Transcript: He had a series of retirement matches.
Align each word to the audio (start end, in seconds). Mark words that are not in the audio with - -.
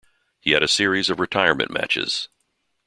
He 0.39 0.53
had 0.53 0.63
a 0.63 0.67
series 0.67 1.11
of 1.11 1.19
retirement 1.19 1.69
matches. 1.69 2.27